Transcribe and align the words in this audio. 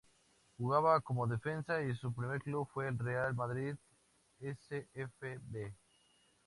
Jugaba 0.57 0.99
como 1.01 1.27
defensa 1.27 1.79
y 1.83 1.93
su 1.93 2.11
primer 2.11 2.41
club 2.41 2.67
fue 2.73 2.87
el 2.87 2.97
Real 2.97 3.35
Madrid 3.35 3.75
C. 4.67 4.87
F. 4.95 5.39
"B". 5.43 5.75